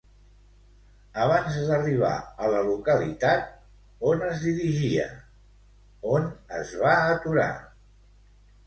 Abans 1.25 1.59
d'arribar 1.67 2.13
a 2.45 2.49
la 2.55 2.63
localitat 2.69 3.45
on 4.13 4.27
es 4.31 4.43
dirigia, 4.47 5.07
on 6.17 6.29
es 6.63 6.75
va 6.85 7.01
aturar? 7.17 7.49